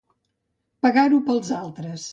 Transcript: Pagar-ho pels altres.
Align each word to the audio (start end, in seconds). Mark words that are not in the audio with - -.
Pagar-ho 0.87 1.23
pels 1.29 1.55
altres. 1.63 2.09